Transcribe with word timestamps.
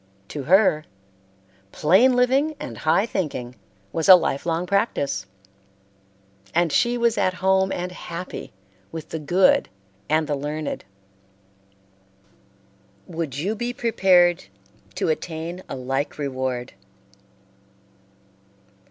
To 0.29 0.41
her, 0.45 0.85
"plain 1.71 2.15
living 2.15 2.55
and 2.59 2.75
high 2.79 3.05
thinking" 3.05 3.53
was 3.93 4.09
a 4.09 4.15
life 4.15 4.47
long 4.47 4.65
practice, 4.65 5.27
and 6.55 6.71
she 6.71 6.97
was 6.97 7.19
at 7.19 7.35
home 7.35 7.71
and 7.71 7.91
happy 7.91 8.51
with 8.91 9.09
the 9.09 9.19
good 9.19 9.69
and 10.09 10.25
the 10.25 10.33
learned. 10.35 10.85
Would 13.05 13.37
you 13.37 13.53
be 13.53 13.73
prepared 13.73 14.45
to 14.95 15.09
attain 15.09 15.61
a 15.69 15.75
like 15.75 16.17
reward? 16.17 16.73